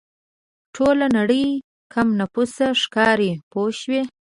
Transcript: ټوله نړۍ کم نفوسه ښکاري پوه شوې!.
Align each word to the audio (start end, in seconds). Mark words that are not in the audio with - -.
ټوله 0.75 1.07
نړۍ 1.17 1.45
کم 1.93 2.07
نفوسه 2.19 2.65
ښکاري 2.81 3.31
پوه 3.51 3.69
شوې!. 3.79 4.01